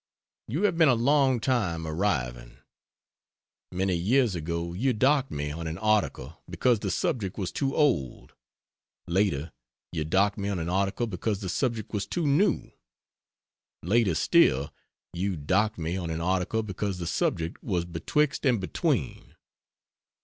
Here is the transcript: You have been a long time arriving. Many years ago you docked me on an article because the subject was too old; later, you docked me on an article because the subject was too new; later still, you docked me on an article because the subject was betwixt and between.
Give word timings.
You 0.47 0.63
have 0.63 0.77
been 0.79 0.89
a 0.89 0.95
long 0.95 1.39
time 1.39 1.85
arriving. 1.85 2.57
Many 3.71 3.95
years 3.95 4.33
ago 4.33 4.73
you 4.73 4.93
docked 4.93 5.29
me 5.29 5.51
on 5.51 5.67
an 5.67 5.77
article 5.77 6.41
because 6.49 6.79
the 6.79 6.89
subject 6.89 7.37
was 7.37 7.51
too 7.51 7.75
old; 7.75 8.33
later, 9.05 9.51
you 9.91 10.03
docked 10.03 10.39
me 10.39 10.49
on 10.49 10.57
an 10.57 10.69
article 10.69 11.05
because 11.05 11.39
the 11.41 11.49
subject 11.49 11.93
was 11.93 12.07
too 12.07 12.25
new; 12.25 12.71
later 13.83 14.15
still, 14.15 14.73
you 15.13 15.35
docked 15.35 15.77
me 15.77 15.97
on 15.97 16.09
an 16.09 16.19
article 16.19 16.63
because 16.63 16.97
the 16.97 17.05
subject 17.05 17.63
was 17.63 17.85
betwixt 17.85 18.43
and 18.43 18.59
between. 18.59 19.35